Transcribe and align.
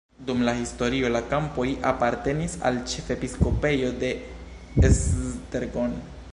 Dum 0.27 0.39
la 0.45 0.53
historio 0.59 1.11
la 1.15 1.19
kampoj 1.33 1.65
apartenis 1.91 2.57
al 2.71 2.81
ĉefepiskopejo 2.93 3.93
de 4.05 4.13
Esztergom. 4.91 5.99